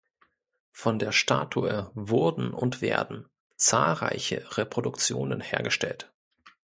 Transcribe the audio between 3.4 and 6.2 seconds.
zahlreiche Reproduktionen hergestellt.